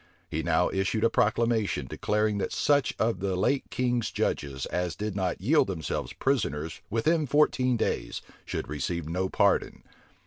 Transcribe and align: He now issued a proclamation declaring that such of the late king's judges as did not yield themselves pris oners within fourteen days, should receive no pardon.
He 0.31 0.41
now 0.41 0.71
issued 0.71 1.03
a 1.03 1.11
proclamation 1.11 1.85
declaring 1.85 2.39
that 2.39 2.51
such 2.51 2.95
of 2.97 3.19
the 3.19 3.35
late 3.35 3.65
king's 3.69 4.09
judges 4.09 4.65
as 4.65 4.95
did 4.95 5.15
not 5.15 5.39
yield 5.41 5.67
themselves 5.67 6.11
pris 6.11 6.41
oners 6.43 6.79
within 6.89 7.27
fourteen 7.27 7.77
days, 7.77 8.23
should 8.43 8.67
receive 8.67 9.07
no 9.07 9.29
pardon. 9.29 9.83